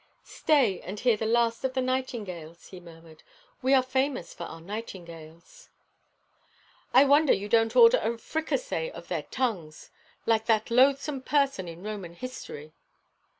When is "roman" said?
11.83-12.13